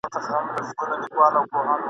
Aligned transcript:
په 0.03 0.07
ککړو 0.13 0.37
په 0.53 0.61
شکرونو 0.67 1.05
سوه 1.11 1.27
له 1.33 1.41
خدایه.. 1.49 1.75